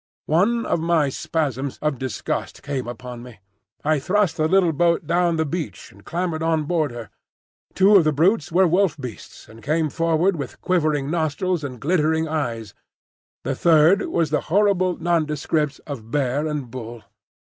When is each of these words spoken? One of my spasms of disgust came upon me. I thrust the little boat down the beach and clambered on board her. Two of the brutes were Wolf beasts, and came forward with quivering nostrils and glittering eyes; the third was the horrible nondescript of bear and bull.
One 0.25 0.65
of 0.65 0.79
my 0.79 1.09
spasms 1.09 1.77
of 1.79 1.99
disgust 1.99 2.63
came 2.63 2.87
upon 2.87 3.21
me. 3.21 3.39
I 3.85 3.99
thrust 3.99 4.35
the 4.35 4.47
little 4.47 4.73
boat 4.73 5.05
down 5.05 5.35
the 5.35 5.45
beach 5.45 5.91
and 5.91 6.03
clambered 6.03 6.41
on 6.41 6.63
board 6.63 6.89
her. 6.89 7.11
Two 7.75 7.95
of 7.97 8.03
the 8.03 8.11
brutes 8.11 8.51
were 8.51 8.65
Wolf 8.65 8.97
beasts, 8.99 9.47
and 9.47 9.61
came 9.61 9.91
forward 9.91 10.37
with 10.37 10.59
quivering 10.59 11.11
nostrils 11.11 11.63
and 11.63 11.79
glittering 11.79 12.27
eyes; 12.27 12.73
the 13.43 13.53
third 13.53 14.07
was 14.07 14.31
the 14.31 14.41
horrible 14.49 14.97
nondescript 14.97 15.79
of 15.85 16.09
bear 16.09 16.47
and 16.47 16.71
bull. 16.71 17.03